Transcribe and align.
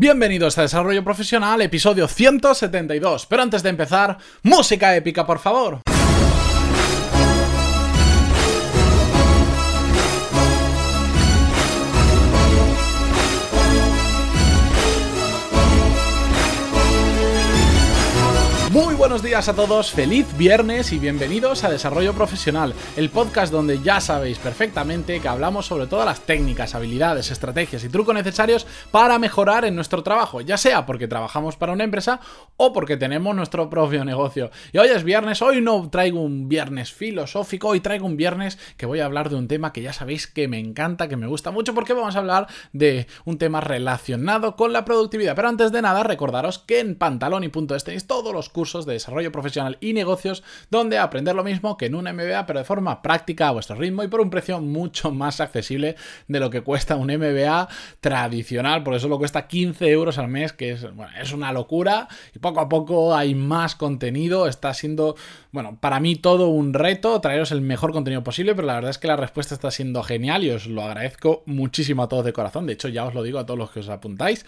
Bienvenidos 0.00 0.56
a 0.56 0.62
Desarrollo 0.62 1.02
Profesional, 1.02 1.60
episodio 1.60 2.06
172. 2.06 3.26
Pero 3.26 3.42
antes 3.42 3.64
de 3.64 3.70
empezar, 3.70 4.16
música 4.44 4.94
épica, 4.94 5.26
por 5.26 5.40
favor. 5.40 5.80
Buenos 19.08 19.22
días 19.22 19.48
a 19.48 19.54
todos, 19.54 19.90
feliz 19.90 20.26
viernes 20.36 20.92
y 20.92 20.98
bienvenidos 20.98 21.64
a 21.64 21.70
Desarrollo 21.70 22.12
Profesional, 22.12 22.74
el 22.94 23.08
podcast 23.08 23.50
donde 23.50 23.80
ya 23.80 24.02
sabéis 24.02 24.38
perfectamente 24.38 25.18
que 25.18 25.28
hablamos 25.28 25.64
sobre 25.64 25.86
todas 25.86 26.04
las 26.04 26.20
técnicas, 26.20 26.74
habilidades, 26.74 27.30
estrategias 27.30 27.82
y 27.84 27.88
trucos 27.88 28.14
necesarios 28.14 28.66
para 28.90 29.18
mejorar 29.18 29.64
en 29.64 29.74
nuestro 29.74 30.02
trabajo, 30.02 30.42
ya 30.42 30.58
sea 30.58 30.84
porque 30.84 31.08
trabajamos 31.08 31.56
para 31.56 31.72
una 31.72 31.84
empresa 31.84 32.20
o 32.58 32.74
porque 32.74 32.98
tenemos 32.98 33.34
nuestro 33.34 33.70
propio 33.70 34.04
negocio. 34.04 34.50
Y 34.72 34.78
hoy 34.78 34.88
es 34.88 35.04
viernes, 35.04 35.40
hoy 35.40 35.62
no 35.62 35.88
traigo 35.88 36.20
un 36.20 36.50
viernes 36.50 36.92
filosófico, 36.92 37.68
hoy 37.68 37.80
traigo 37.80 38.04
un 38.04 38.18
viernes 38.18 38.58
que 38.76 38.84
voy 38.84 39.00
a 39.00 39.06
hablar 39.06 39.30
de 39.30 39.36
un 39.36 39.48
tema 39.48 39.72
que 39.72 39.80
ya 39.80 39.94
sabéis 39.94 40.26
que 40.26 40.48
me 40.48 40.58
encanta, 40.58 41.08
que 41.08 41.16
me 41.16 41.26
gusta 41.26 41.50
mucho, 41.50 41.72
porque 41.72 41.94
vamos 41.94 42.14
a 42.14 42.18
hablar 42.18 42.46
de 42.74 43.06
un 43.24 43.38
tema 43.38 43.62
relacionado 43.62 44.54
con 44.54 44.74
la 44.74 44.84
productividad. 44.84 45.34
Pero 45.34 45.48
antes 45.48 45.72
de 45.72 45.80
nada, 45.80 46.02
recordaros 46.02 46.58
que 46.58 46.80
en 46.80 46.94
pantaloni.es 46.94 47.84
tenéis 47.84 48.06
todos 48.06 48.34
los 48.34 48.50
cursos 48.50 48.84
de 48.84 48.97
desarrollo 48.98 49.32
profesional 49.32 49.78
y 49.80 49.92
negocios, 49.92 50.42
donde 50.70 50.98
aprender 50.98 51.34
lo 51.34 51.44
mismo 51.44 51.76
que 51.76 51.86
en 51.86 51.94
un 51.94 52.04
MBA, 52.04 52.46
pero 52.46 52.58
de 52.58 52.64
forma 52.64 53.02
práctica 53.02 53.48
a 53.48 53.52
vuestro 53.52 53.76
ritmo 53.76 54.02
y 54.02 54.08
por 54.08 54.20
un 54.20 54.30
precio 54.30 54.60
mucho 54.60 55.10
más 55.10 55.40
accesible 55.40 55.96
de 56.26 56.40
lo 56.40 56.50
que 56.50 56.60
cuesta 56.60 56.96
un 56.96 57.08
MBA 57.08 57.68
tradicional, 58.00 58.82
por 58.82 58.94
eso 58.94 59.08
lo 59.08 59.18
cuesta 59.18 59.46
15 59.46 59.88
euros 59.88 60.18
al 60.18 60.28
mes, 60.28 60.52
que 60.52 60.72
es, 60.72 60.86
es 61.20 61.32
una 61.32 61.52
locura, 61.52 62.08
y 62.34 62.38
poco 62.38 62.60
a 62.60 62.68
poco 62.68 63.14
hay 63.14 63.34
más 63.34 63.74
contenido, 63.74 64.46
está 64.46 64.74
siendo, 64.74 65.16
bueno, 65.52 65.78
para 65.80 66.00
mí 66.00 66.16
todo 66.16 66.48
un 66.48 66.74
reto, 66.74 67.20
traeros 67.20 67.52
el 67.52 67.60
mejor 67.60 67.92
contenido 67.92 68.22
posible, 68.22 68.54
pero 68.54 68.66
la 68.66 68.74
verdad 68.74 68.90
es 68.90 68.98
que 68.98 69.08
la 69.08 69.16
respuesta 69.16 69.54
está 69.54 69.70
siendo 69.70 70.02
genial 70.02 70.44
y 70.44 70.50
os 70.50 70.66
lo 70.66 70.82
agradezco 70.82 71.42
muchísimo 71.46 72.02
a 72.02 72.08
todos 72.08 72.24
de 72.24 72.32
corazón, 72.32 72.66
de 72.66 72.74
hecho 72.74 72.88
ya 72.88 73.04
os 73.04 73.14
lo 73.14 73.22
digo 73.22 73.38
a 73.38 73.46
todos 73.46 73.58
los 73.58 73.70
que 73.70 73.80
os 73.80 73.88
apuntáis. 73.88 74.44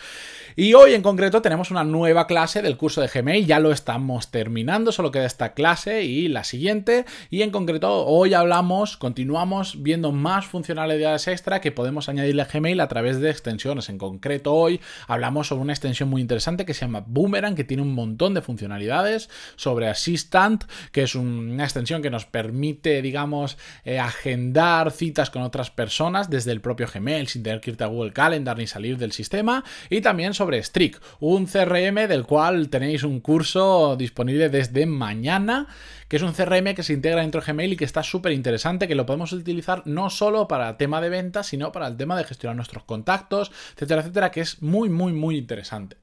Y 0.57 0.75
hoy 0.75 0.95
en 0.95 1.03
concreto 1.03 1.43
tenemos 1.43 1.71
una 1.71 1.85
nueva 1.85 2.27
clase 2.27 2.63
del 2.63 2.77
curso 2.77 3.01
de 3.01 3.09
Gmail, 3.09 3.47
ya 3.47 3.59
lo 3.59 3.73
estamos 3.73 4.31
terminando, 4.41 4.91
solo 4.91 5.11
queda 5.11 5.27
esta 5.27 5.53
clase 5.53 6.05
y 6.05 6.27
la 6.29 6.45
siguiente. 6.45 7.05
Y 7.29 7.43
en 7.43 7.51
concreto, 7.51 8.07
hoy 8.07 8.33
hablamos, 8.33 8.97
continuamos 8.97 9.83
viendo 9.83 10.13
más 10.13 10.47
funcionalidades 10.47 11.29
extra 11.29 11.61
que 11.61 11.73
podemos 11.73 12.09
añadirle 12.09 12.41
a 12.41 12.47
Gmail 12.47 12.81
a 12.81 12.89
través 12.89 13.21
de 13.21 13.29
extensiones. 13.29 13.91
En 13.91 13.99
concreto, 13.99 14.55
hoy 14.55 14.81
hablamos 15.07 15.49
sobre 15.49 15.61
una 15.61 15.75
extensión 15.75 16.09
muy 16.09 16.23
interesante 16.23 16.65
que 16.65 16.73
se 16.73 16.87
llama 16.87 17.05
Boomerang, 17.07 17.55
que 17.55 17.65
tiene 17.65 17.83
un 17.83 17.93
montón 17.93 18.33
de 18.33 18.41
funcionalidades, 18.41 19.29
sobre 19.57 19.89
Assistant, 19.89 20.65
que 20.91 21.03
es 21.03 21.15
una 21.15 21.65
extensión 21.65 22.01
que 22.01 22.09
nos 22.09 22.25
permite, 22.25 23.03
digamos, 23.03 23.59
eh, 23.85 23.99
agendar 23.99 24.91
citas 24.91 25.29
con 25.29 25.43
otras 25.43 25.71
personas 25.71 26.31
desde 26.31 26.53
el 26.53 26.63
propio 26.63 26.89
Gmail 26.91 27.29
sin 27.29 27.43
tener 27.43 27.61
que 27.61 27.73
irte 27.73 27.85
a 27.85 27.89
Google 27.89 28.15
Calendar 28.15 28.57
ni 28.57 28.67
salir 28.67 28.97
del 28.97 29.13
sistema. 29.13 29.65
Y 29.91 30.01
también 30.01 30.33
sobre 30.33 30.63
Strict, 30.63 31.03
un 31.19 31.45
CRM 31.45 32.09
del 32.09 32.25
cual 32.25 32.71
tenéis 32.71 33.03
un 33.03 33.21
curso 33.21 33.97
disponible 33.97 34.30
desde 34.39 34.87
mañana, 34.87 35.67
que 36.09 36.17
es 36.17 36.23
un 36.23 36.33
CRM 36.33 36.75
que 36.75 36.83
se 36.83 36.93
integra 36.93 37.21
dentro 37.21 37.41
de 37.41 37.47
Gmail 37.47 37.73
y 37.73 37.77
que 37.77 37.85
está 37.85 38.03
súper 38.03 38.33
interesante, 38.33 38.89
que 38.89 38.95
lo 38.95 39.07
podemos 39.07 39.33
utilizar 39.33 39.83
no 39.87 40.11
solo 40.11 40.49
para 40.49 40.71
el 40.71 40.77
tema 40.77 41.01
de 41.01 41.09
ventas, 41.09 41.47
sino 41.47 41.73
para 41.73 41.87
el 41.87 41.97
tema 41.97 42.17
de 42.17 42.25
gestionar 42.25 42.57
nuestros 42.57 42.85
contactos, 42.85 43.53
etcétera, 43.75 44.01
etcétera, 44.01 44.31
que 44.31 44.41
es 44.41 44.63
muy, 44.63 44.89
muy, 44.89 45.13
muy 45.13 45.37
interesante. 45.37 45.97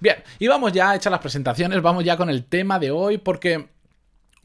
Bien, 0.00 0.16
y 0.38 0.48
vamos 0.48 0.72
ya 0.72 0.90
a 0.90 0.96
echar 0.96 1.12
las 1.12 1.20
presentaciones, 1.20 1.80
vamos 1.82 2.04
ya 2.04 2.16
con 2.16 2.30
el 2.30 2.44
tema 2.44 2.78
de 2.78 2.90
hoy, 2.90 3.18
porque 3.18 3.68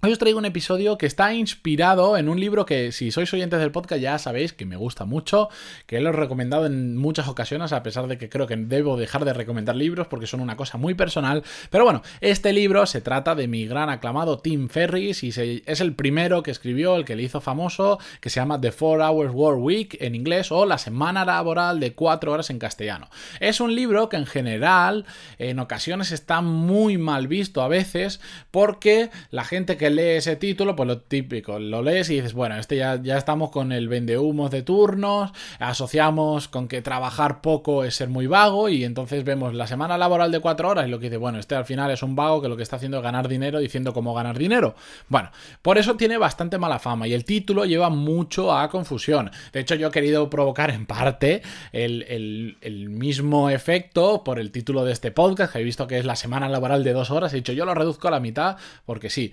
Hoy 0.04 0.12
os 0.12 0.20
traigo 0.20 0.38
un 0.38 0.46
episodio 0.46 0.96
que 1.00 1.08
está 1.08 1.34
inspirado 1.34 2.18
en 2.18 2.30
un 2.30 2.40
libro 2.40 2.68
que 2.68 2.92
si 2.92 3.10
sois 3.10 3.34
oyentes 3.34 3.60
del 3.60 3.72
podcast 3.72 4.00
ya 4.00 4.20
sabéis 4.20 4.54
que 4.54 4.64
me 4.64 4.76
gusta 4.76 5.06
mucho, 5.06 5.50
que 5.88 6.00
lo 6.00 6.10
he 6.10 6.12
recomendado 6.12 6.68
en 6.68 6.96
muchas 6.96 7.28
ocasiones, 7.28 7.74
a 7.74 7.82
pesar 7.82 8.06
de 8.06 8.20
que 8.20 8.30
creo 8.30 8.46
que 8.46 8.56
debo 8.56 8.96
dejar 8.96 9.26
de 9.26 9.34
recomendar 9.34 9.76
libros 9.76 10.06
porque 10.06 10.28
son 10.28 10.40
una 10.40 10.56
cosa 10.56 10.78
muy 10.78 10.94
personal. 10.94 11.42
Pero 11.72 11.84
bueno, 11.84 12.04
este 12.22 12.54
libro 12.54 12.86
se 12.86 13.02
trata 13.02 13.34
de 13.34 13.48
mi 13.48 13.66
gran 13.66 13.90
aclamado 13.90 14.38
Tim 14.38 14.70
Ferris 14.70 15.24
y 15.24 15.30
es 15.66 15.82
el 15.82 15.96
primero 15.96 16.44
que 16.44 16.52
escribió, 16.52 16.96
el 16.96 17.04
que 17.04 17.16
le 17.16 17.24
hizo 17.24 17.42
famoso, 17.42 17.98
que 18.22 18.30
se 18.30 18.40
llama 18.40 18.62
The 18.62 18.72
4 18.72 19.04
Hours 19.04 19.34
Work 19.34 19.60
Week 19.60 19.98
en 20.00 20.14
inglés 20.14 20.52
o 20.52 20.68
La 20.68 20.78
Semana 20.78 21.26
Laboral 21.26 21.80
de 21.80 21.96
4 21.96 22.32
Horas 22.32 22.52
en 22.52 22.60
castellano. 22.60 23.10
Es 23.40 23.60
un 23.60 23.74
libro 23.74 24.10
que 24.10 24.18
en 24.18 24.28
general 24.28 25.06
en 25.40 25.58
ocasiones 25.58 26.12
está 26.12 26.42
muy 26.42 27.00
mal 27.00 27.28
visto 27.28 27.64
a 27.64 27.68
veces 27.68 28.22
porque 28.52 29.10
la 29.32 29.44
gente 29.44 29.76
que 29.76 29.87
lee 29.90 30.18
ese 30.18 30.36
título, 30.36 30.76
pues 30.76 30.88
lo 30.88 31.00
típico, 31.00 31.60
lo 31.60 31.82
lees 31.82 32.10
y 32.10 32.16
dices, 32.16 32.34
bueno, 32.34 32.58
este 32.58 32.78
ya, 32.78 33.02
ya 33.02 33.18
estamos 33.18 33.52
con 33.52 33.72
el 33.72 33.88
vendehumos 33.88 34.52
de 34.52 34.62
turnos, 34.62 35.32
asociamos 35.60 36.48
con 36.48 36.68
que 36.68 36.82
trabajar 36.82 37.42
poco 37.42 37.84
es 37.84 37.96
ser 37.96 38.10
muy 38.10 38.28
vago 38.28 38.70
y 38.70 38.84
entonces 38.84 39.24
vemos 39.24 39.54
la 39.54 39.68
semana 39.68 39.98
laboral 39.98 40.32
de 40.32 40.40
cuatro 40.40 40.70
horas 40.70 40.88
y 40.88 40.90
lo 40.90 41.00
que 41.00 41.06
dice, 41.06 41.18
bueno, 41.18 41.40
este 41.40 41.56
al 41.56 41.66
final 41.66 41.92
es 41.92 42.04
un 42.04 42.16
vago 42.16 42.42
que 42.42 42.50
lo 42.50 42.58
que 42.58 42.64
está 42.64 42.76
haciendo 42.76 42.98
es 42.98 43.04
ganar 43.04 43.28
dinero 43.28 43.60
diciendo 43.60 43.94
cómo 43.94 44.14
ganar 44.14 44.38
dinero. 44.38 44.76
Bueno, 45.10 45.32
por 45.62 45.78
eso 45.78 45.96
tiene 45.96 46.18
bastante 46.18 46.58
mala 46.58 46.80
fama 46.80 47.08
y 47.08 47.14
el 47.14 47.26
título 47.26 47.66
lleva 47.66 47.90
mucho 47.90 48.56
a 48.56 48.70
confusión. 48.70 49.32
De 49.54 49.60
hecho, 49.60 49.76
yo 49.76 49.88
he 49.88 49.92
querido 49.92 50.30
provocar 50.30 50.72
en 50.72 50.86
parte 50.86 51.42
el, 51.72 52.58
el 52.62 52.90
mismo 52.90 53.50
efecto 53.50 54.24
por 54.24 54.40
el 54.40 54.52
título 54.52 54.86
de 54.86 54.94
este 54.94 55.12
podcast, 55.12 55.54
que 55.54 55.60
he 55.60 55.64
visto 55.64 55.88
que 55.88 55.98
es 55.98 56.06
la 56.06 56.16
semana 56.16 56.50
laboral 56.50 56.84
de 56.84 56.94
dos 56.94 57.12
horas, 57.12 57.34
he 57.34 57.38
dicho, 57.38 57.54
yo 57.54 57.66
lo 57.66 57.74
reduzco 57.74 58.08
a 58.08 58.12
la 58.12 58.20
mitad 58.20 58.58
porque 58.86 59.10
sí 59.10 59.32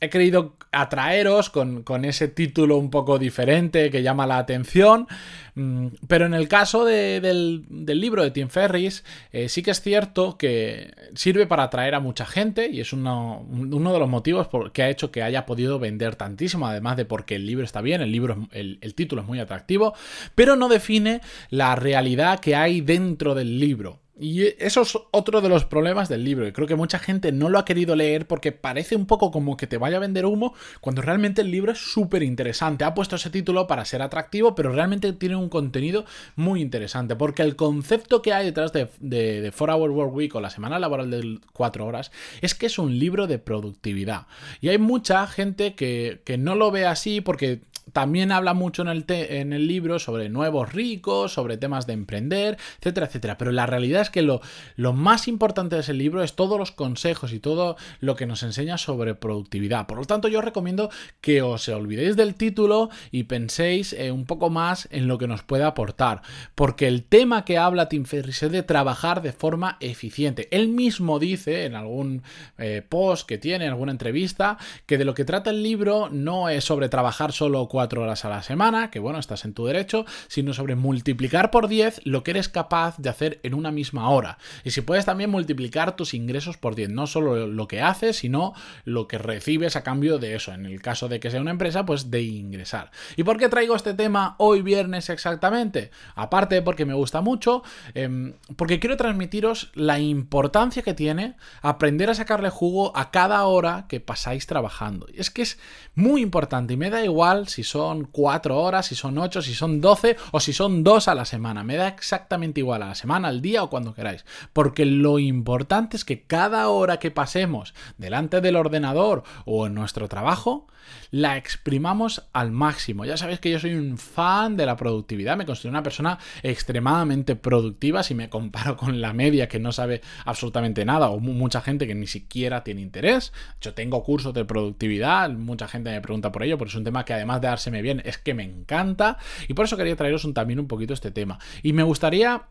he 0.00 0.10
querido 0.10 0.56
atraeros 0.72 1.48
con, 1.50 2.04
ese 2.04 2.28
título 2.28 2.76
un 2.76 2.90
poco 2.90 3.18
diferente 3.18 3.90
que 3.90 4.02
llama 4.02 4.26
la 4.26 4.38
atención. 4.38 5.06
Mm, 5.54 5.86
pero 6.06 6.26
en 6.26 6.34
el 6.34 6.48
caso 6.48 6.84
del, 6.84 7.64
libro 7.70 8.22
de 8.22 8.30
Tim 8.30 8.48
Ferris, 8.48 9.04
eh, 9.32 9.48
sí 9.48 9.62
que 9.62 9.70
es 9.70 9.80
cierto 9.80 10.36
que 10.36 10.92
sirve 11.14 11.46
para 11.46 11.64
atraer 11.64 11.94
a 11.94 12.00
mucha 12.00 12.26
gente 12.26 12.68
y 12.70 12.80
es 12.80 12.92
uno, 12.92 13.46
de 13.50 13.98
los 13.98 14.08
motivos 14.08 14.48
por, 14.48 14.72
que 14.72 14.82
ha 14.82 14.90
hecho 14.90 15.10
que 15.10 15.22
haya 15.22 15.46
podido 15.46 15.78
vender 15.78 16.16
tantísimo, 16.16 16.66
además 16.66 16.96
de 16.96 17.06
porque 17.06 17.36
el 17.36 17.46
libro 17.46 17.64
está 17.64 17.80
bien, 17.80 18.02
el, 18.02 18.12
libro, 18.12 18.48
el 18.52 18.94
título 18.94 19.22
es 19.22 19.28
muy 19.28 19.40
atractivo, 19.40 19.94
pero 20.34 20.56
no 20.56 20.68
define 20.68 21.22
la 21.48 21.74
realidad 21.74 22.40
que 22.40 22.54
hay 22.54 22.82
dentro 22.82 23.34
del 23.34 23.58
libro. 23.58 24.00
Y 24.18 24.46
eso 24.64 24.80
es 24.80 24.98
otro 25.10 25.42
de 25.42 25.50
los 25.50 25.66
problemas 25.66 26.08
del 26.08 26.24
libro. 26.24 26.48
Y 26.48 26.52
creo 26.52 26.66
que 26.66 26.74
mucha 26.74 26.98
gente 26.98 27.32
no 27.32 27.50
lo 27.50 27.58
ha 27.58 27.66
querido 27.66 27.94
leer 27.94 28.26
porque 28.26 28.50
parece 28.50 28.96
un 28.96 29.06
poco 29.06 29.30
como 29.30 29.58
que 29.58 29.66
te 29.66 29.76
vaya 29.76 29.98
a 29.98 30.00
vender 30.00 30.24
humo, 30.24 30.54
cuando 30.80 31.02
realmente 31.02 31.42
el 31.42 31.50
libro 31.50 31.72
es 31.72 31.78
súper 31.78 32.22
interesante. 32.22 32.84
Ha 32.84 32.94
puesto 32.94 33.16
ese 33.16 33.28
título 33.28 33.66
para 33.66 33.84
ser 33.84 34.00
atractivo, 34.00 34.54
pero 34.54 34.72
realmente 34.72 35.12
tiene 35.12 35.36
un 35.36 35.50
contenido 35.50 36.06
muy 36.34 36.62
interesante. 36.62 37.14
Porque 37.14 37.42
el 37.42 37.56
concepto 37.56 38.22
que 38.22 38.32
hay 38.32 38.46
detrás 38.46 38.72
de, 38.72 38.88
de, 39.00 39.52
4 39.56 39.76
Hour 39.76 39.90
Work 39.90 40.14
Week 40.14 40.34
o 40.34 40.40
la 40.40 40.50
semana 40.50 40.78
laboral 40.78 41.10
de 41.10 41.38
4 41.52 41.84
horas 41.84 42.10
es 42.40 42.54
que 42.54 42.66
es 42.66 42.78
un 42.78 42.98
libro 42.98 43.26
de 43.26 43.38
productividad. 43.38 44.26
Y 44.62 44.70
hay 44.70 44.78
mucha 44.78 45.26
gente 45.26 45.74
que, 45.74 46.22
que 46.24 46.38
no 46.38 46.54
lo 46.54 46.70
ve 46.70 46.86
así 46.86 47.20
porque 47.20 47.60
también 47.92 48.32
habla 48.32 48.54
mucho 48.54 48.82
en 48.82 48.88
el, 48.88 49.04
en 49.08 49.52
el 49.52 49.66
libro 49.66 49.98
sobre 49.98 50.28
nuevos 50.28 50.72
ricos, 50.72 51.32
sobre 51.32 51.56
temas 51.56 51.86
de 51.86 51.92
emprender, 51.92 52.58
etcétera, 52.78 53.06
etcétera. 53.06 53.38
Pero 53.38 53.52
la 53.52 53.66
realidad 53.66 54.02
es 54.02 54.10
que 54.10 54.22
lo, 54.22 54.40
lo 54.76 54.92
más 54.92 55.28
importante 55.28 55.76
de 55.76 55.82
ese 55.82 55.94
libro 55.94 56.22
es 56.22 56.34
todos 56.34 56.58
los 56.58 56.72
consejos 56.72 57.32
y 57.32 57.38
todo 57.40 57.76
lo 58.00 58.16
que 58.16 58.26
nos 58.26 58.42
enseña 58.42 58.78
sobre 58.78 59.14
productividad. 59.14 59.86
Por 59.86 59.98
lo 59.98 60.04
tanto, 60.04 60.28
yo 60.28 60.40
recomiendo 60.40 60.90
que 61.20 61.42
os 61.42 61.68
olvidéis 61.68 62.16
del 62.16 62.34
título 62.34 62.90
y 63.10 63.24
penséis 63.24 63.92
eh, 63.92 64.10
un 64.10 64.26
poco 64.26 64.50
más 64.50 64.88
en 64.90 65.08
lo 65.08 65.18
que 65.18 65.28
nos 65.28 65.42
puede 65.42 65.64
aportar. 65.64 66.22
Porque 66.54 66.88
el 66.88 67.04
tema 67.04 67.44
que 67.44 67.58
habla 67.58 67.88
Tim 67.88 68.04
Ferriss 68.04 68.42
es 68.42 68.52
de 68.52 68.62
trabajar 68.62 69.22
de 69.22 69.32
forma 69.32 69.76
eficiente. 69.80 70.48
Él 70.50 70.68
mismo 70.68 71.18
dice 71.18 71.64
en 71.64 71.74
algún 71.74 72.22
eh, 72.58 72.82
post 72.86 73.28
que 73.28 73.38
tiene, 73.38 73.66
en 73.66 73.72
alguna 73.72 73.92
entrevista, 73.92 74.58
que 74.86 74.98
de 74.98 75.04
lo 75.04 75.14
que 75.14 75.24
trata 75.24 75.50
el 75.50 75.62
libro 75.62 76.08
no 76.10 76.48
es 76.48 76.64
sobre 76.64 76.88
trabajar 76.88 77.32
solo 77.32 77.68
cuatro 77.76 78.00
horas 78.00 78.24
a 78.24 78.30
la 78.30 78.42
semana, 78.42 78.90
que 78.90 79.00
bueno, 79.00 79.18
estás 79.18 79.44
en 79.44 79.52
tu 79.52 79.66
derecho, 79.66 80.06
sino 80.28 80.54
sobre 80.54 80.76
multiplicar 80.76 81.50
por 81.50 81.68
10 81.68 82.00
lo 82.04 82.24
que 82.24 82.30
eres 82.30 82.48
capaz 82.48 82.96
de 82.96 83.10
hacer 83.10 83.38
en 83.42 83.52
una 83.52 83.70
misma 83.70 84.08
hora. 84.08 84.38
Y 84.64 84.70
si 84.70 84.80
puedes 84.80 85.04
también 85.04 85.28
multiplicar 85.28 85.94
tus 85.94 86.14
ingresos 86.14 86.56
por 86.56 86.74
10, 86.74 86.88
no 86.88 87.06
solo 87.06 87.46
lo 87.46 87.68
que 87.68 87.82
haces, 87.82 88.16
sino 88.16 88.54
lo 88.86 89.06
que 89.08 89.18
recibes 89.18 89.76
a 89.76 89.82
cambio 89.82 90.18
de 90.18 90.36
eso. 90.36 90.54
En 90.54 90.64
el 90.64 90.80
caso 90.80 91.08
de 91.08 91.20
que 91.20 91.30
sea 91.30 91.42
una 91.42 91.50
empresa, 91.50 91.84
pues 91.84 92.10
de 92.10 92.22
ingresar. 92.22 92.92
¿Y 93.14 93.24
por 93.24 93.36
qué 93.36 93.50
traigo 93.50 93.76
este 93.76 93.92
tema 93.92 94.36
hoy 94.38 94.62
viernes 94.62 95.10
exactamente? 95.10 95.90
Aparte 96.14 96.62
porque 96.62 96.86
me 96.86 96.94
gusta 96.94 97.20
mucho, 97.20 97.62
em, 97.92 98.32
porque 98.56 98.80
quiero 98.80 98.96
transmitiros 98.96 99.70
la 99.74 99.98
importancia 99.98 100.82
que 100.82 100.94
tiene 100.94 101.36
aprender 101.60 102.08
a 102.08 102.14
sacarle 102.14 102.48
jugo 102.48 102.96
a 102.96 103.10
cada 103.10 103.44
hora 103.44 103.84
que 103.86 104.00
pasáis 104.00 104.46
trabajando. 104.46 105.06
Y 105.12 105.20
es 105.20 105.30
que 105.30 105.42
es 105.42 105.58
muy 105.94 106.22
importante 106.22 106.72
y 106.72 106.78
me 106.78 106.88
da 106.88 107.04
igual 107.04 107.48
si 107.48 107.65
son 107.66 108.04
4 108.10 108.58
horas, 108.58 108.86
si 108.86 108.94
son 108.94 109.18
8, 109.18 109.42
si 109.42 109.54
son 109.54 109.80
12 109.80 110.16
o 110.32 110.40
si 110.40 110.52
son 110.52 110.82
2 110.82 111.08
a 111.08 111.14
la 111.14 111.24
semana. 111.24 111.64
Me 111.64 111.76
da 111.76 111.88
exactamente 111.88 112.60
igual 112.60 112.82
a 112.82 112.88
la 112.88 112.94
semana, 112.94 113.28
al 113.28 113.42
día 113.42 113.62
o 113.62 113.70
cuando 113.70 113.94
queráis. 113.94 114.24
Porque 114.52 114.86
lo 114.86 115.18
importante 115.18 115.96
es 115.96 116.04
que 116.04 116.22
cada 116.22 116.68
hora 116.68 116.98
que 116.98 117.10
pasemos 117.10 117.74
delante 117.98 118.40
del 118.40 118.56
ordenador 118.56 119.24
o 119.44 119.66
en 119.66 119.74
nuestro 119.74 120.08
trabajo, 120.08 120.66
la 121.10 121.36
exprimamos 121.36 122.26
al 122.32 122.50
máximo. 122.50 123.04
Ya 123.04 123.16
sabéis 123.16 123.40
que 123.40 123.50
yo 123.50 123.58
soy 123.58 123.74
un 123.74 123.98
fan 123.98 124.56
de 124.56 124.66
la 124.66 124.76
productividad, 124.76 125.36
me 125.36 125.46
considero 125.46 125.70
una 125.70 125.82
persona 125.82 126.18
extremadamente 126.42 127.36
productiva 127.36 128.02
si 128.02 128.14
me 128.14 128.28
comparo 128.28 128.76
con 128.76 129.00
la 129.00 129.12
media 129.12 129.48
que 129.48 129.58
no 129.58 129.72
sabe 129.72 130.00
absolutamente 130.24 130.84
nada 130.84 131.08
o 131.08 131.20
mucha 131.20 131.60
gente 131.60 131.86
que 131.86 131.94
ni 131.94 132.06
siquiera 132.06 132.64
tiene 132.64 132.82
interés. 132.82 133.32
Yo 133.60 133.74
tengo 133.74 134.02
cursos 134.02 134.34
de 134.34 134.44
productividad, 134.44 135.30
mucha 135.30 135.68
gente 135.68 135.90
me 135.90 136.00
pregunta 136.00 136.32
por 136.32 136.42
ello, 136.42 136.58
porque 136.58 136.70
es 136.70 136.76
un 136.76 136.84
tema 136.84 137.04
que 137.04 137.14
además 137.14 137.40
de 137.40 137.48
bien 137.82 138.02
es 138.04 138.18
que 138.18 138.34
me 138.34 138.44
encanta 138.44 139.18
y 139.48 139.54
por 139.54 139.64
eso 139.64 139.76
quería 139.76 139.96
traeros 139.96 140.26
también 140.34 140.60
un 140.60 140.68
poquito 140.68 140.94
este 140.94 141.10
tema. 141.10 141.38
Y 141.62 141.72
me 141.72 141.82
gustaría 141.82 142.48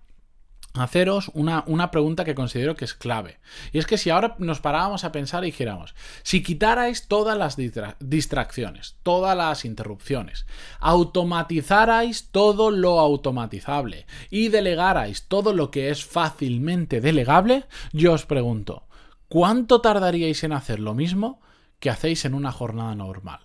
haceros 0.76 1.32
una, 1.34 1.64
una, 1.68 1.92
pregunta 1.92 2.26
que 2.26 2.36
considero 2.36 2.76
que 2.76 2.86
es 2.86 2.94
clave. 2.94 3.40
Y 3.72 3.80
es 3.80 3.86
que 3.86 3.98
si 3.98 4.10
ahora 4.10 4.36
nos 4.40 4.60
parábamos 4.60 5.04
a 5.04 5.12
pensar 5.12 5.44
y 5.44 5.48
dijéramos, 5.48 5.96
si 6.24 6.44
quitarais 6.44 7.08
todas 7.08 7.38
las 7.38 7.58
distracciones, 8.00 8.98
todas 9.04 9.36
las 9.38 9.66
interrupciones, 9.66 10.46
automatizarais 10.80 12.30
todo 12.32 12.72
lo 12.72 13.00
automatizable 13.00 14.06
y 14.30 14.50
delegarais 14.50 15.28
todo 15.28 15.54
lo 15.54 15.72
que 15.72 15.90
es 15.90 16.06
fácilmente 16.06 17.02
delegable, 17.02 17.66
yo 17.94 18.14
os 18.14 18.26
pregunto, 18.26 18.88
¿cuánto 19.28 19.82
tardaríais 19.82 20.44
en 20.44 20.54
hacer 20.54 20.80
lo 20.80 20.94
mismo 20.94 21.42
que 21.80 21.90
hacéis 21.90 22.26
en 22.26 22.34
una 22.34 22.52
jornada 22.52 22.96
normal? 22.96 23.40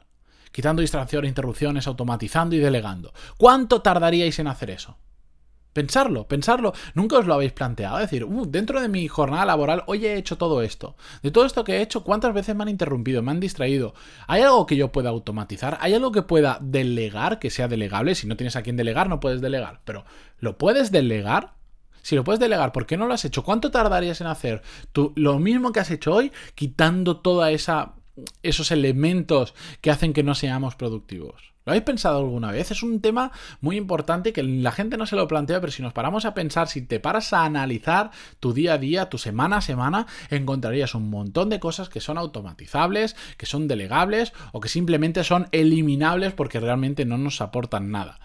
Quitando 0.53 0.83
distracciones, 0.83 1.29
interrupciones, 1.29 1.87
automatizando 1.87 2.57
y 2.57 2.59
delegando. 2.59 3.13
¿Cuánto 3.37 3.83
tardaríais 3.83 4.39
en 4.39 4.49
hacer 4.49 4.71
eso? 4.71 4.97
Pensarlo, 5.73 6.27
pensarlo. 6.27 6.73
Nunca 6.95 7.19
os 7.19 7.27
lo 7.27 7.35
habéis 7.35 7.53
planteado. 7.53 7.99
Decir, 7.99 8.25
uh, 8.25 8.45
dentro 8.45 8.81
de 8.81 8.89
mi 8.89 9.07
jornada 9.07 9.45
laboral, 9.45 9.85
hoy 9.87 10.05
he 10.05 10.17
hecho 10.17 10.37
todo 10.37 10.63
esto. 10.63 10.97
De 11.23 11.31
todo 11.31 11.47
esto 11.47 11.63
que 11.63 11.77
he 11.77 11.83
hecho, 11.83 12.03
¿cuántas 12.03 12.35
veces 12.35 12.57
me 12.57 12.65
han 12.65 12.69
interrumpido? 12.69 13.23
Me 13.23 13.31
han 13.31 13.39
distraído. 13.39 13.95
¿Hay 14.27 14.43
algo 14.43 14.67
que 14.67 14.77
yo 14.77 14.91
pueda 14.91 15.11
automatizar? 15.11 15.79
¿Hay 15.81 15.95
algo 15.95 16.11
que 16.11 16.23
pueda 16.23 16.59
delegar, 16.61 17.39
que 17.39 17.51
sea 17.51 17.69
delegable? 17.69 18.17
Si 18.17 18.27
no 18.27 18.37
tienes 18.37 18.57
a 18.57 18.63
quien 18.63 18.77
delegar, 18.77 19.09
no 19.09 19.21
puedes 19.21 19.41
delegar. 19.41 19.81
Pero, 19.85 20.05
¿lo 20.41 20.59
puedes 20.59 20.91
delegar? 20.91 21.55
Si 22.03 22.17
lo 22.17 22.25
puedes 22.25 22.41
delegar, 22.41 22.73
¿por 22.73 22.87
qué 22.87 22.97
no 22.97 23.07
lo 23.07 23.15
has 23.15 23.25
hecho? 23.25 23.45
¿Cuánto 23.45 23.71
tardarías 23.71 24.21
en 24.21 24.27
hacer 24.27 24.63
tú 24.91 25.13
lo 25.15 25.39
mismo 25.39 25.71
que 25.71 25.81
has 25.81 25.91
hecho 25.91 26.15
hoy, 26.15 26.33
quitando 26.57 27.19
toda 27.19 27.51
esa 27.53 27.95
esos 28.43 28.71
elementos 28.71 29.55
que 29.81 29.91
hacen 29.91 30.13
que 30.13 30.23
no 30.23 30.35
seamos 30.35 30.75
productivos? 30.75 31.51
¿Lo 31.67 31.73
habéis 31.73 31.85
pensado 31.85 32.19
alguna 32.19 32.53
vez? 32.53 32.71
Es 32.71 32.83
un 32.83 33.01
tema 33.01 33.33
muy 33.61 33.77
importante 33.77 34.33
que 34.33 34.43
la 34.43 34.73
gente 34.73 34.97
no 34.97 35.05
se 35.05 35.15
lo 35.15 35.29
plantea, 35.29 35.61
pero 35.61 35.71
si 35.71 35.83
nos 35.83 35.93
paramos 35.93 36.25
a 36.25 36.33
pensar, 36.33 36.69
si 36.69 36.81
te 36.81 37.01
paras 37.01 37.35
a 37.35 37.45
analizar 37.45 38.11
tu 38.41 38.55
día 38.55 38.75
a 38.75 38.79
día, 38.79 39.11
tu 39.11 39.19
semana 39.19 39.59
a 39.59 39.61
semana, 39.61 40.07
encontrarías 40.31 40.95
un 40.95 41.11
montón 41.11 41.51
de 41.51 41.61
cosas 41.61 41.91
que 41.91 42.01
son 42.01 42.17
automatizables, 42.17 43.15
que 43.37 43.45
son 43.45 43.69
delegables 43.69 44.33
o 44.53 44.61
que 44.61 44.71
simplemente 44.71 45.23
son 45.23 45.49
eliminables 45.53 46.33
porque 46.33 46.61
realmente 46.61 47.05
no 47.05 47.19
nos 47.19 47.43
aportan 47.43 47.91
nada. 47.91 48.21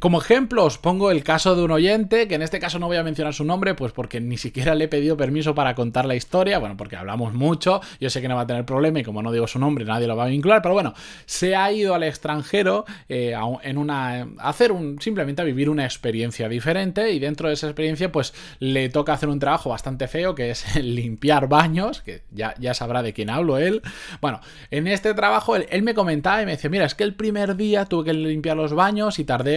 Como 0.00 0.22
ejemplo 0.22 0.64
os 0.64 0.78
pongo 0.78 1.10
el 1.10 1.22
caso 1.22 1.54
de 1.54 1.62
un 1.62 1.70
oyente, 1.70 2.26
que 2.28 2.36
en 2.36 2.40
este 2.40 2.58
caso 2.58 2.78
no 2.78 2.86
voy 2.86 2.96
a 2.96 3.02
mencionar 3.02 3.34
su 3.34 3.44
nombre, 3.44 3.74
pues 3.74 3.92
porque 3.92 4.18
ni 4.18 4.38
siquiera 4.38 4.74
le 4.74 4.84
he 4.84 4.88
pedido 4.88 5.18
permiso 5.18 5.54
para 5.54 5.74
contar 5.74 6.06
la 6.06 6.14
historia, 6.14 6.58
bueno, 6.58 6.78
porque 6.78 6.96
hablamos 6.96 7.34
mucho, 7.34 7.82
yo 8.00 8.08
sé 8.08 8.22
que 8.22 8.28
no 8.28 8.36
va 8.36 8.42
a 8.42 8.46
tener 8.46 8.64
problema 8.64 9.00
y 9.00 9.04
como 9.04 9.20
no 9.20 9.30
digo 9.32 9.46
su 9.46 9.58
nombre 9.58 9.84
nadie 9.84 10.06
lo 10.06 10.16
va 10.16 10.24
a 10.24 10.28
vincular, 10.28 10.62
pero 10.62 10.72
bueno, 10.72 10.94
se 11.26 11.56
ha 11.56 11.70
ido 11.72 11.94
al 11.94 12.04
extranjero 12.04 12.86
eh, 13.10 13.34
en 13.62 13.76
una, 13.76 14.28
a 14.38 14.48
hacer 14.48 14.72
un, 14.72 14.98
simplemente 14.98 15.42
a 15.42 15.44
vivir 15.44 15.68
una 15.68 15.84
experiencia 15.84 16.48
diferente 16.48 17.10
y 17.10 17.18
dentro 17.18 17.48
de 17.48 17.54
esa 17.54 17.66
experiencia 17.66 18.10
pues 18.10 18.32
le 18.60 18.88
toca 18.88 19.12
hacer 19.12 19.28
un 19.28 19.40
trabajo 19.40 19.68
bastante 19.68 20.08
feo 20.08 20.34
que 20.34 20.50
es 20.50 20.76
limpiar 20.82 21.48
baños, 21.48 22.00
que 22.00 22.22
ya, 22.30 22.54
ya 22.58 22.72
sabrá 22.72 23.02
de 23.02 23.12
quién 23.12 23.28
hablo 23.28 23.58
él. 23.58 23.82
Bueno, 24.22 24.40
en 24.70 24.86
este 24.86 25.12
trabajo 25.12 25.54
él, 25.54 25.66
él 25.70 25.82
me 25.82 25.92
comentaba 25.92 26.40
y 26.40 26.46
me 26.46 26.52
decía, 26.52 26.70
mira, 26.70 26.86
es 26.86 26.94
que 26.94 27.04
el 27.04 27.14
primer 27.14 27.56
día 27.56 27.84
tuve 27.84 28.06
que 28.06 28.14
limpiar 28.14 28.56
los 28.56 28.72
baños 28.72 29.18
y 29.18 29.24
tardé 29.24 29.49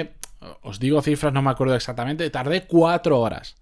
os 0.62 0.80
digo 0.80 1.02
cifras, 1.02 1.34
no 1.34 1.42
me 1.42 1.52
acuerdo 1.52 1.76
exactamente, 1.76 2.30
tardé 2.30 2.66
cuatro 2.66 3.20
horas. 3.20 3.56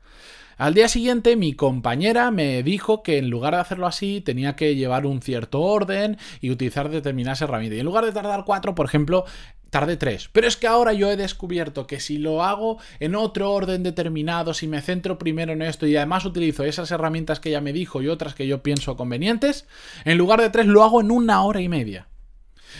Al 0.58 0.76
día 0.76 0.88
siguiente 0.88 1.36
mi 1.36 1.54
compañera 1.54 2.30
me 2.30 2.62
dijo 2.62 3.02
que 3.02 3.18
en 3.18 3.30
lugar 3.30 3.56
de 3.56 3.62
hacerlo 3.62 3.88
así 3.88 4.22
tenía 4.22 4.56
que 4.56 4.76
llevar 4.76 5.08
un 5.08 5.22
cierto 5.22 5.62
orden 5.62 6.18
y 6.40 6.52
utilizar 6.52 6.90
determinadas 6.90 7.42
herramientas. 7.42 7.78
Y 7.78 7.80
en 7.80 7.86
lugar 7.86 8.06
de 8.06 8.12
tardar 8.12 8.44
cuatro, 8.46 8.76
por 8.76 8.86
ejemplo, 8.86 9.26
tardé 9.72 9.98
tres. 9.98 10.30
Pero 10.32 10.48
es 10.48 10.58
que 10.58 10.68
ahora 10.68 10.94
yo 10.94 11.10
he 11.10 11.18
descubierto 11.18 11.88
que 11.88 12.00
si 12.00 12.20
lo 12.20 12.44
hago 12.44 12.78
en 13.00 13.16
otro 13.16 13.52
orden 13.52 13.82
determinado, 13.82 14.54
si 14.54 14.68
me 14.68 14.82
centro 14.82 15.18
primero 15.18 15.54
en 15.54 15.64
esto 15.64 15.88
y 15.88 15.96
además 15.96 16.26
utilizo 16.26 16.64
esas 16.64 16.92
herramientas 16.92 17.40
que 17.40 17.50
ella 17.50 17.62
me 17.62 17.74
dijo 17.74 18.04
y 18.04 18.08
otras 18.08 18.36
que 18.36 18.46
yo 18.46 18.62
pienso 18.62 18.96
convenientes, 18.96 19.66
en 20.06 20.20
lugar 20.20 20.42
de 20.42 20.52
tres 20.52 20.68
lo 20.68 20.84
hago 20.84 21.02
en 21.02 21.10
una 21.10 21.44
hora 21.44 21.62
y 21.62 21.70
media. 21.70 22.08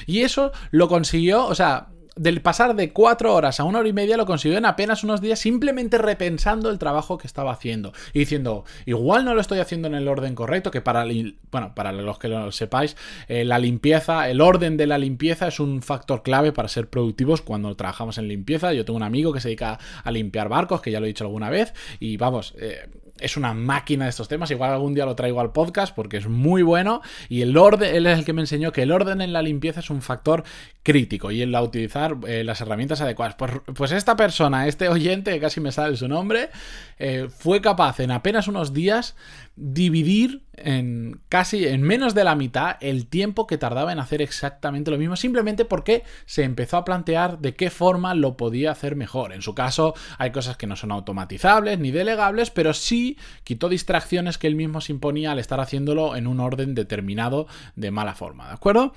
Y 0.06 0.22
eso 0.22 0.52
lo 0.70 0.88
consiguió, 0.88 1.46
o 1.48 1.56
sea, 1.56 1.88
del 2.22 2.42
pasar 2.42 2.76
de 2.76 2.94
cuatro 2.94 3.34
horas 3.34 3.60
a 3.60 3.64
una 3.64 3.80
hora 3.80 3.90
y 3.90 3.94
media 3.94 4.16
lo 4.16 4.28
consiguió 4.28 4.60
en 4.60 4.66
apenas 4.66 5.04
unos 5.04 5.22
días 5.22 5.40
simplemente 5.40 5.98
repensando 5.98 6.70
el 6.70 6.78
trabajo 6.78 7.18
que 7.18 7.26
estaba 7.26 7.52
haciendo 7.52 7.94
y 8.14 8.20
diciendo, 8.20 8.64
igual 8.86 9.26
no 9.26 9.34
lo 9.34 9.42
estoy 9.42 9.58
haciendo 9.58 9.88
en 9.88 9.96
el 9.96 10.08
orden 10.08 10.36
correcto, 10.36 10.70
que 10.70 10.82
para, 10.82 11.04
bueno, 11.52 11.74
para 11.74 11.92
los 11.92 12.20
que 12.20 12.28
lo 12.28 12.52
sepáis, 12.52 12.96
eh, 13.28 13.44
la 13.44 13.58
limpieza, 13.58 14.30
el 14.30 14.40
orden 14.40 14.78
de 14.78 14.86
la 14.86 15.00
limpieza 15.00 15.48
es 15.48 15.60
un 15.60 15.82
factor 15.82 16.22
clave 16.22 16.52
para 16.52 16.68
ser 16.68 16.90
productivos 16.90 17.42
cuando 17.42 17.76
trabajamos 17.76 18.20
en 18.20 18.28
limpieza. 18.28 18.72
Yo 18.74 18.86
tengo 18.86 18.98
un 18.98 19.04
amigo 19.04 19.34
que 19.34 19.40
se 19.40 19.48
dedica 19.48 19.80
a 20.04 20.12
limpiar 20.12 20.48
barcos, 20.48 20.82
que 20.82 20.92
ya 20.92 21.00
lo 21.00 21.08
he 21.08 21.10
dicho 21.10 21.24
alguna 21.24 21.50
vez, 21.50 21.74
y 22.00 22.18
vamos, 22.18 22.54
eh, 22.60 22.88
es 23.20 23.38
una 23.38 23.54
máquina 23.54 24.06
de 24.06 24.10
estos 24.10 24.28
temas. 24.28 24.52
Igual 24.52 24.72
algún 24.72 24.94
día 24.94 25.06
lo 25.06 25.16
traigo 25.16 25.40
al 25.42 25.52
podcast 25.52 25.96
porque 25.96 26.18
es 26.18 26.28
muy 26.28 26.64
bueno. 26.64 27.02
Y 27.30 27.42
el 27.42 27.58
orden, 27.58 27.96
él 27.96 28.08
es 28.08 28.20
el 28.20 28.26
que 28.26 28.34
me 28.34 28.42
enseñó 28.42 28.72
que 28.72 28.84
el 28.84 28.92
orden 28.92 29.22
en 29.22 29.34
la 29.34 29.42
limpieza 29.42 29.80
es 29.80 29.90
un 29.90 30.02
factor 30.02 30.44
crítico 30.84 31.32
y 31.32 31.42
en 31.42 31.52
la 31.52 31.62
utilizar 31.62 32.18
eh, 32.28 32.44
las 32.44 32.62
herramientas 32.62 33.02
adecuadas. 33.02 33.36
Pues, 33.36 33.52
pues, 33.76 33.92
esta 33.92 34.16
persona, 34.16 34.68
este 34.68 34.90
oyente, 34.90 35.32
que 35.32 35.40
casi 35.40 35.62
me 35.62 35.72
sale 35.72 35.96
su 35.96 36.08
nombre, 36.08 36.50
eh, 36.98 37.28
fue 37.30 37.62
capaz 37.62 38.00
en 38.00 38.12
apenas 38.12 38.48
unos 38.48 38.74
días 38.74 39.16
dividir 39.64 40.44
en 40.54 41.22
casi 41.30 41.68
en 41.68 41.84
menos 41.84 42.16
de 42.16 42.24
la 42.24 42.36
mitad 42.36 42.78
el 42.82 43.06
tiempo 43.06 43.46
que 43.46 43.60
tardaba 43.60 43.92
en 43.92 44.00
hacer 44.00 44.22
exactamente 44.22 44.90
lo 44.90 44.98
mismo, 44.98 45.16
simplemente 45.16 45.66
porque 45.66 46.04
se 46.26 46.44
empezó 46.44 46.78
a 46.78 46.84
plantear 46.84 47.38
de 47.40 47.56
qué 47.56 47.70
forma 47.70 48.16
lo 48.16 48.38
podía 48.38 48.72
hacer 48.72 48.96
mejor. 48.96 49.34
En 49.34 49.44
su 49.44 49.54
caso, 49.54 49.94
hay 50.18 50.32
cosas 50.32 50.58
que 50.58 50.66
no 50.66 50.76
son 50.76 50.92
automatizables 50.92 51.78
ni 51.78 51.92
delegables, 51.92 52.50
pero 52.50 52.74
sí 52.74 53.18
quitó 53.44 53.70
distracciones 53.70 54.40
que 54.40 54.48
él 54.48 54.56
mismo 54.56 54.82
se 54.82 54.94
imponía 54.94 55.32
al 55.32 55.40
estar 55.40 55.60
haciéndolo 55.60 56.16
en 56.16 56.26
un 56.26 56.40
orden 56.40 56.74
determinado 56.74 57.46
de 57.76 57.92
mala 57.92 58.16
forma, 58.16 58.48
¿de 58.48 58.54
acuerdo? 58.54 58.94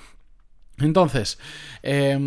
Entonces, 0.79 1.38
eh, 1.83 2.19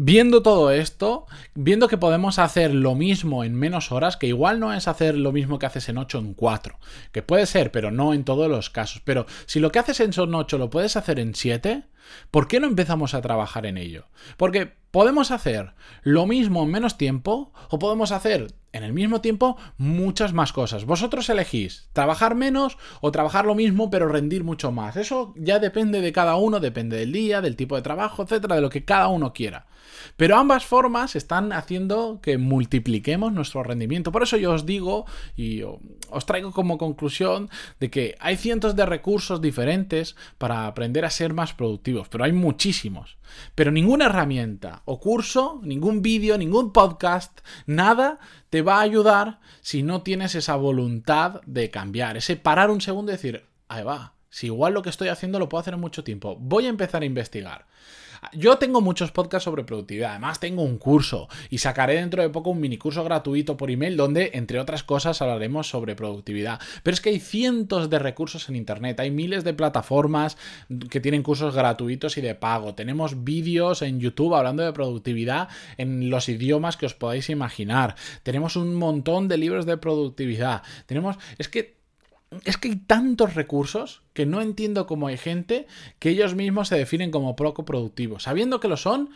viendo 0.00 0.42
todo 0.42 0.70
esto, 0.70 1.26
viendo 1.54 1.88
que 1.88 1.98
podemos 1.98 2.38
hacer 2.38 2.72
lo 2.72 2.94
mismo 2.94 3.42
en 3.42 3.54
menos 3.54 3.90
horas, 3.90 4.16
que 4.16 4.28
igual 4.28 4.60
no 4.60 4.72
es 4.72 4.86
hacer 4.86 5.16
lo 5.16 5.32
mismo 5.32 5.58
que 5.58 5.66
haces 5.66 5.88
en 5.88 5.98
8 5.98 6.18
en 6.20 6.34
4, 6.34 6.78
que 7.10 7.22
puede 7.22 7.46
ser, 7.46 7.72
pero 7.72 7.90
no 7.90 8.14
en 8.14 8.22
todos 8.22 8.48
los 8.48 8.70
casos. 8.70 9.02
Pero 9.04 9.26
si 9.46 9.58
lo 9.58 9.72
que 9.72 9.80
haces 9.80 9.98
en 9.98 10.12
son 10.12 10.34
8 10.34 10.56
lo 10.56 10.70
puedes 10.70 10.96
hacer 10.96 11.18
en 11.18 11.34
7, 11.34 11.82
¿por 12.30 12.48
qué 12.48 12.60
no 12.60 12.66
empezamos 12.66 13.14
a 13.14 13.20
trabajar 13.20 13.66
en 13.66 13.78
ello? 13.78 14.06
Porque 14.36 14.72
podemos 14.90 15.30
hacer 15.30 15.74
lo 16.02 16.26
mismo 16.26 16.62
en 16.62 16.70
menos 16.70 16.96
tiempo 16.96 17.52
o 17.70 17.78
podemos 17.78 18.12
hacer 18.12 18.54
en 18.72 18.82
el 18.82 18.92
mismo 18.92 19.20
tiempo 19.20 19.56
muchas 19.76 20.32
más 20.32 20.52
cosas. 20.52 20.84
Vosotros 20.84 21.28
elegís 21.28 21.88
trabajar 21.92 22.34
menos 22.34 22.78
o 23.00 23.12
trabajar 23.12 23.46
lo 23.46 23.54
mismo 23.54 23.90
pero 23.90 24.08
rendir 24.08 24.44
mucho 24.44 24.72
más. 24.72 24.96
Eso 24.96 25.34
ya 25.36 25.58
depende 25.58 26.00
de 26.00 26.12
cada 26.12 26.36
uno, 26.36 26.60
depende 26.60 26.96
del 26.96 27.12
día, 27.12 27.40
del 27.40 27.56
tipo 27.56 27.76
de 27.76 27.82
trabajo, 27.82 28.22
etcétera, 28.22 28.56
de 28.56 28.62
lo 28.62 28.70
que 28.70 28.84
cada 28.84 29.08
uno 29.08 29.32
quiera. 29.32 29.66
Pero 30.16 30.36
ambas 30.36 30.64
formas 30.64 31.16
están 31.16 31.52
haciendo 31.52 32.20
que 32.20 32.38
multipliquemos 32.38 33.32
nuestro 33.32 33.62
rendimiento. 33.62 34.12
Por 34.12 34.22
eso 34.22 34.36
yo 34.36 34.52
os 34.52 34.66
digo 34.66 35.06
y 35.36 35.62
os 35.62 36.26
traigo 36.26 36.52
como 36.52 36.78
conclusión 36.78 37.48
de 37.80 37.90
que 37.90 38.14
hay 38.20 38.36
cientos 38.36 38.76
de 38.76 38.86
recursos 38.86 39.40
diferentes 39.40 40.16
para 40.36 40.66
aprender 40.66 41.04
a 41.04 41.10
ser 41.10 41.34
más 41.34 41.52
productivos, 41.52 41.97
pero 42.08 42.24
hay 42.24 42.32
muchísimos. 42.32 43.18
Pero 43.54 43.70
ninguna 43.70 44.06
herramienta 44.06 44.82
o 44.84 45.00
curso, 45.00 45.60
ningún 45.64 46.02
vídeo, 46.02 46.38
ningún 46.38 46.72
podcast, 46.72 47.40
nada 47.66 48.18
te 48.50 48.62
va 48.62 48.76
a 48.76 48.82
ayudar 48.82 49.40
si 49.60 49.82
no 49.82 50.02
tienes 50.02 50.34
esa 50.34 50.56
voluntad 50.56 51.40
de 51.46 51.70
cambiar, 51.70 52.16
ese 52.16 52.36
parar 52.36 52.70
un 52.70 52.80
segundo 52.80 53.10
y 53.10 53.16
decir, 53.16 53.46
ahí 53.68 53.82
va, 53.82 54.17
si 54.30 54.46
igual 54.46 54.74
lo 54.74 54.82
que 54.82 54.90
estoy 54.90 55.08
haciendo 55.08 55.38
lo 55.38 55.48
puedo 55.48 55.60
hacer 55.60 55.74
en 55.74 55.80
mucho 55.80 56.04
tiempo, 56.04 56.36
voy 56.36 56.66
a 56.66 56.70
empezar 56.70 57.02
a 57.02 57.06
investigar. 57.06 57.66
Yo 58.32 58.58
tengo 58.58 58.80
muchos 58.80 59.12
podcasts 59.12 59.44
sobre 59.44 59.64
productividad, 59.64 60.10
además 60.10 60.40
tengo 60.40 60.62
un 60.62 60.78
curso 60.78 61.28
y 61.50 61.58
sacaré 61.58 61.94
dentro 61.94 62.22
de 62.22 62.30
poco 62.30 62.50
un 62.50 62.60
mini 62.60 62.76
curso 62.76 63.04
gratuito 63.04 63.56
por 63.56 63.70
email 63.70 63.96
donde, 63.96 64.32
entre 64.34 64.58
otras 64.58 64.82
cosas, 64.82 65.22
hablaremos 65.22 65.68
sobre 65.68 65.94
productividad. 65.94 66.60
Pero 66.82 66.94
es 66.94 67.00
que 67.00 67.10
hay 67.10 67.20
cientos 67.20 67.90
de 67.90 67.98
recursos 67.98 68.48
en 68.48 68.56
Internet, 68.56 69.00
hay 69.00 69.10
miles 69.10 69.44
de 69.44 69.54
plataformas 69.54 70.36
que 70.90 71.00
tienen 71.00 71.22
cursos 71.22 71.54
gratuitos 71.54 72.18
y 72.18 72.20
de 72.20 72.34
pago, 72.34 72.74
tenemos 72.74 73.24
vídeos 73.24 73.82
en 73.82 74.00
YouTube 74.00 74.34
hablando 74.34 74.64
de 74.64 74.72
productividad 74.72 75.48
en 75.76 76.10
los 76.10 76.28
idiomas 76.28 76.76
que 76.76 76.86
os 76.86 76.94
podáis 76.94 77.30
imaginar, 77.30 77.94
tenemos 78.22 78.56
un 78.56 78.74
montón 78.74 79.28
de 79.28 79.38
libros 79.38 79.66
de 79.66 79.76
productividad, 79.76 80.62
tenemos... 80.86 81.16
Es 81.38 81.48
que 81.48 81.77
es 82.44 82.56
que 82.56 82.68
hay 82.68 82.76
tantos 82.76 83.34
recursos 83.34 84.02
que 84.12 84.26
no 84.26 84.40
entiendo 84.40 84.86
cómo 84.86 85.06
hay 85.06 85.16
gente 85.16 85.66
que 85.98 86.10
ellos 86.10 86.34
mismos 86.34 86.68
se 86.68 86.76
definen 86.76 87.10
como 87.10 87.36
poco 87.36 87.64
productivos. 87.64 88.24
Sabiendo 88.24 88.60
que 88.60 88.68
lo 88.68 88.76
son, 88.76 89.10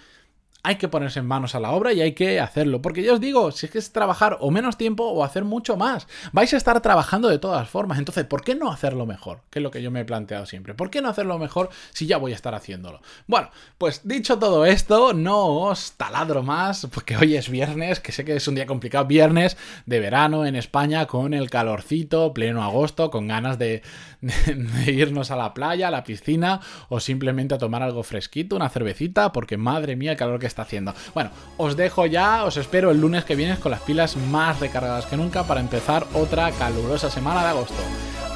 hay 0.65 0.77
que 0.77 0.89
ponerse 0.89 1.23
manos 1.23 1.55
a 1.55 1.61
la 1.61 1.73
obra 1.73 1.93
y 1.93 2.01
hay 2.01 2.13
que 2.13 2.39
hacerlo. 2.39 2.81
Porque 2.83 3.03
yo 3.03 3.15
os 3.15 3.21
digo, 3.21 3.51
si 3.51 3.67
es 3.67 3.73
que 3.73 3.79
es 3.79 3.93
trabajar 3.93 4.39
o 4.41 4.51
menos 4.51 4.77
tiempo 4.77 5.05
o 5.05 5.25
hacer 5.25 5.45
mucho 5.45 5.77
más, 5.77 6.07
vais 6.33 6.55
a 6.55 6.57
estar 6.57 6.81
trabajando 6.81 7.29
de 7.29 7.41
todas 7.41 7.69
formas. 7.69 7.99
Entonces, 7.99 8.25
¿por 8.25 8.45
qué 8.45 8.55
no 8.55 8.71
hacerlo 8.71 9.05
mejor? 9.05 9.41
Que 9.51 9.59
es 9.59 9.63
lo 9.63 9.73
que 9.73 9.83
yo 9.83 9.91
me 9.91 10.01
he 10.01 10.05
planteado 10.05 10.47
siempre. 10.47 10.75
¿Por 10.75 10.91
qué 10.91 11.03
no 11.03 11.09
hacerlo 11.09 11.39
mejor 11.39 11.71
si 11.93 12.07
ya 12.07 12.17
voy 12.17 12.33
a 12.33 12.37
estar 12.37 12.55
haciéndolo? 12.55 13.03
Bueno, 13.27 13.51
pues 13.77 14.03
dicho 14.05 14.39
todo 14.39 14.65
esto, 14.65 15.13
no 15.13 15.47
os 15.47 15.93
taladro 15.93 16.45
más, 16.45 16.87
porque 16.93 17.17
hoy 17.17 17.35
es 17.35 17.49
viernes, 17.49 17.99
que 17.99 18.13
sé 18.13 18.25
que 18.25 18.37
es 18.37 18.47
un 18.47 18.55
día 18.55 18.67
complicado, 18.67 19.07
viernes 19.07 19.57
de 19.87 19.99
verano 19.99 20.47
en 20.47 20.55
España 20.55 21.07
con 21.07 21.35
el 21.35 21.51
calorcito, 21.51 22.33
pleno 22.33 22.63
agosto, 22.63 23.11
con 23.11 23.27
ganas 23.27 23.59
de, 23.59 23.83
de 24.21 24.93
irnos 24.93 25.33
a 25.33 25.37
la 25.37 25.55
playa, 25.55 25.89
a 25.89 25.91
la 25.91 26.05
piscina 26.05 26.61
o 26.89 27.01
simplemente 27.01 27.57
a 27.57 27.59
tomar 27.59 27.83
algo 27.83 28.05
fresquito, 28.05 28.55
una 28.55 28.69
cervecita, 28.69 29.33
porque 29.33 29.57
madre 29.57 29.97
mía 29.97 30.13
el 30.13 30.17
calor 30.17 30.39
que 30.39 30.52
está 30.53 30.63
haciendo. 30.63 30.95
Bueno, 31.15 31.31
os 31.57 31.77
dejo 31.77 32.07
ya, 32.07 32.45
os 32.45 32.57
espero 32.57 32.91
el 32.91 33.01
lunes 33.01 33.25
que 33.25 33.35
viene 33.35 33.59
con 33.59 33.73
las 33.73 33.81
pilas 33.81 34.17
más 34.17 34.61
recargadas 34.61 35.07
que 35.07 35.17
nunca 35.17 35.45
para 35.45 35.61
empezar 35.61 36.07
otra 36.15 36.51
calurosa 36.53 37.11
semana 37.11 37.43
de 37.43 37.49
agosto. 37.49 37.83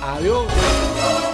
Adiós. 0.03 1.26